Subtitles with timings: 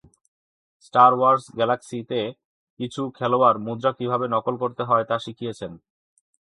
[0.85, 2.21] "Star Wars গ্যালাক্সি"তে
[2.79, 5.73] কিছু খেলোয়াড় মুদ্রা কীভাবে নকল করতে হয় তা শিখেছিলেন।